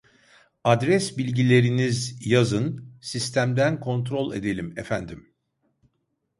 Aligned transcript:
Adres 0.63 1.17
bilgileriniz 1.17 2.27
yazın 2.27 2.93
sistemden 3.01 3.79
kontrol 3.79 4.33
edelim 4.33 4.73
efendim 4.79 5.35